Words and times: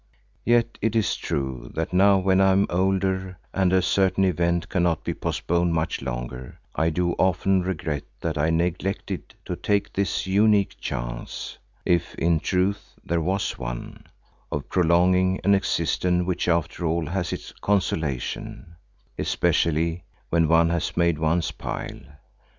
Yet 0.43 0.79
it 0.81 0.95
is 0.95 1.15
true, 1.15 1.69
that 1.75 1.93
now 1.93 2.17
when 2.17 2.41
I 2.41 2.53
am 2.53 2.65
older 2.71 3.37
and 3.53 3.71
a 3.71 3.83
certain 3.83 4.23
event 4.23 4.67
cannot 4.67 5.03
be 5.03 5.13
postponed 5.13 5.73
much 5.75 6.01
longer, 6.01 6.57
I 6.73 6.89
do 6.89 7.11
often 7.19 7.61
regret 7.61 8.01
that 8.19 8.35
I 8.35 8.49
neglected 8.49 9.35
to 9.45 9.55
take 9.55 9.93
this 9.93 10.25
unique 10.25 10.75
chance, 10.79 11.59
if 11.85 12.15
in 12.15 12.39
truth 12.39 12.95
there 13.05 13.21
was 13.21 13.59
one, 13.59 14.07
of 14.51 14.69
prolonging 14.69 15.39
an 15.43 15.53
existence 15.53 16.25
which 16.25 16.47
after 16.47 16.83
all 16.83 17.05
has 17.05 17.31
its 17.31 17.51
consolations—especially 17.61 20.03
when 20.31 20.47
one 20.47 20.69
has 20.71 20.97
made 20.97 21.19
one's 21.19 21.51
pile. 21.51 21.99